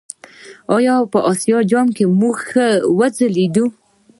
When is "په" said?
1.61-1.67